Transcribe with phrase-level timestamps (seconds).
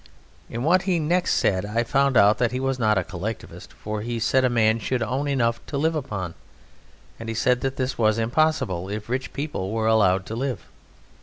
[0.49, 4.01] In what he next said I found out that he was not a Collectivist, for
[4.01, 6.33] he said a man should own enough to live upon,
[7.19, 10.65] but he said that this was impossible if rich people were allowed to live.